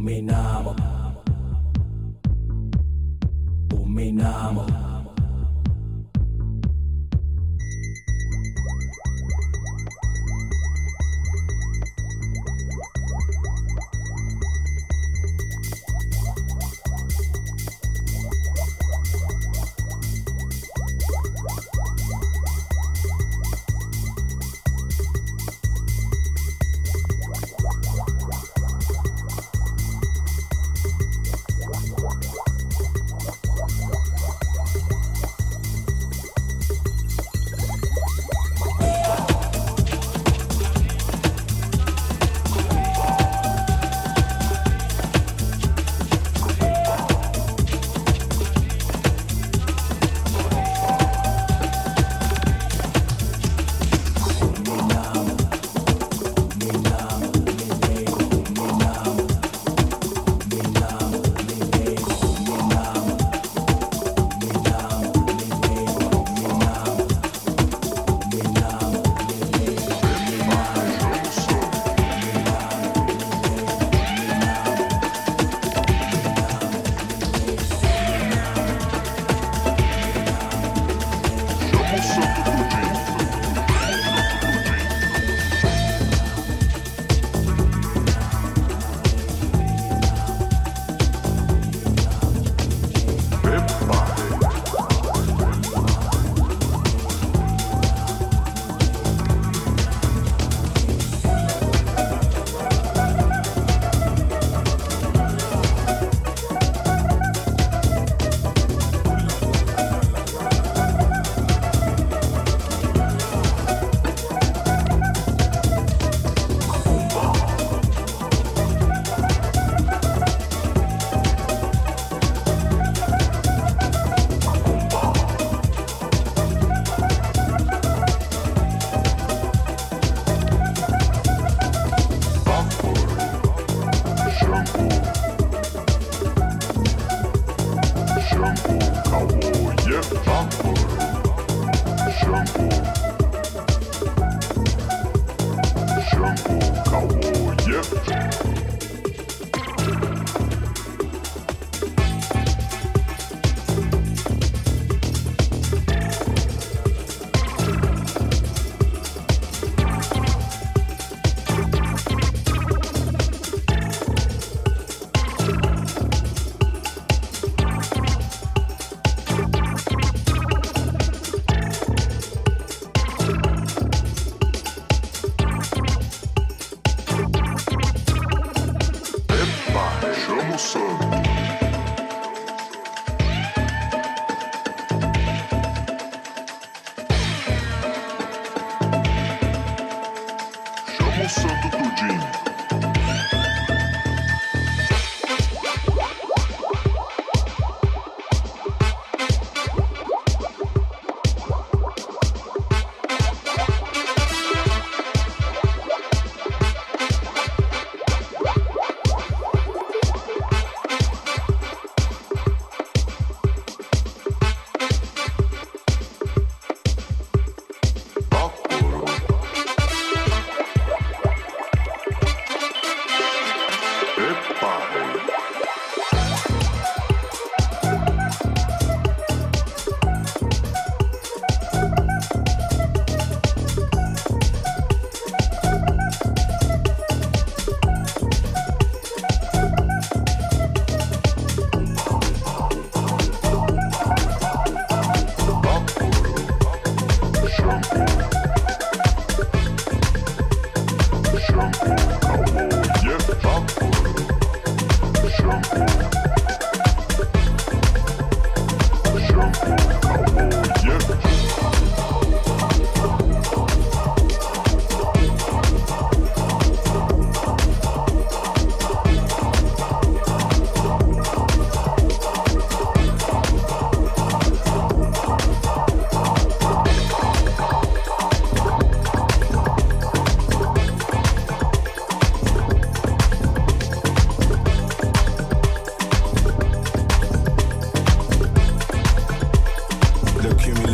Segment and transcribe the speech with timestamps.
[0.00, 0.74] Uminamo.
[3.76, 4.89] Uminamo.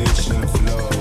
[0.06, 0.95] Operation Flow.